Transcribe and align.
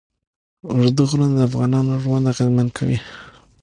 اوږده 0.67 1.03
غرونه 1.09 1.35
د 1.37 1.39
افغانانو 1.49 1.93
ژوند 2.03 2.29
اغېزمن 2.31 2.67
کوي. 2.77 2.97